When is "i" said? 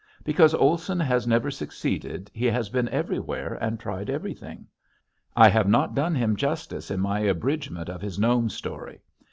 5.37-5.47